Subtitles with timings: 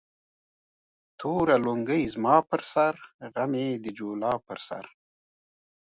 [1.19, 2.93] توره لنگۍ زما پر سر،
[3.33, 4.85] غم يې د جولا پر سر